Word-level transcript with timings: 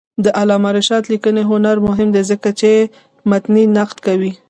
د 0.23 0.25
علامه 0.39 0.69
رشاد 0.77 1.03
لیکنی 1.11 1.43
هنر 1.51 1.77
مهم 1.87 2.09
دی 2.15 2.23
ځکه 2.31 2.49
چې 2.59 2.69
متني 3.29 3.63
نقد 3.77 3.97
کوي. 4.05 4.31